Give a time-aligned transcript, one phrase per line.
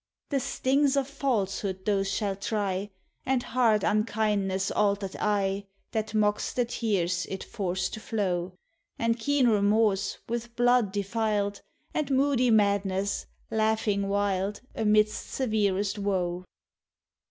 [0.31, 0.33] 247
[0.83, 2.89] The Btings of falsehood those shall try,
[3.23, 8.55] And hard unkindness' altered eye, That mocks the tears it forced to flow;
[8.97, 11.61] And keen remorse, with blood defiled,
[11.93, 16.45] And moody madness, laughing wild Amid severest woe.